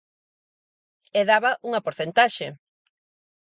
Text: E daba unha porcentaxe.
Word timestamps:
E 1.19 1.21
daba 1.29 1.51
unha 1.67 1.83
porcentaxe. 1.85 2.47